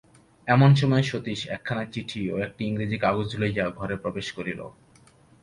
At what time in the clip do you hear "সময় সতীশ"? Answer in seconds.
0.75-1.39